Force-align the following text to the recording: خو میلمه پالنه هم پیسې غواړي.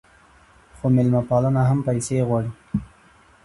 خو 0.77 0.85
میلمه 0.95 1.21
پالنه 1.29 1.61
هم 1.69 1.79
پیسې 1.87 2.17
غواړي. 2.27 2.51